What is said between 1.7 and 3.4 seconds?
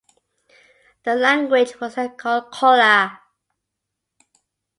was then called Colla.